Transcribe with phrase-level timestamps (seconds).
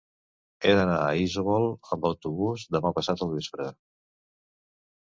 [0.63, 1.67] He d'anar a Isòvol
[1.97, 3.71] amb autobús demà passat al vespre.